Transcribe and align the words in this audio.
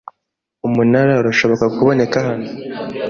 Umunara 0.67 1.13
urashobora 1.21 1.65
kuboneka 1.75 2.17
hano. 2.27 2.49